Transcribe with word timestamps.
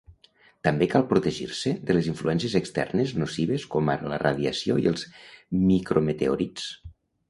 També 0.67 0.87
cal 0.93 1.05
protegir-se 1.11 1.73
de 1.91 1.97
les 1.97 2.09
influències 2.13 2.57
externes 2.61 3.15
nocives 3.27 3.69
com 3.77 3.95
ara 3.97 4.13
la 4.15 4.23
radiació 4.27 4.83
i 4.87 4.93
els 4.97 5.09
micrometeorits. 5.71 6.71